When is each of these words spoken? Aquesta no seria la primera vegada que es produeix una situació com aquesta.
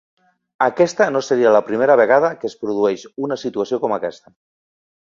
Aquesta 0.67 1.07
no 1.17 1.21
seria 1.27 1.51
la 1.57 1.61
primera 1.69 1.99
vegada 2.03 2.33
que 2.41 2.51
es 2.53 2.59
produeix 2.65 3.05
una 3.29 3.41
situació 3.47 3.85
com 3.87 3.99
aquesta. 4.01 4.37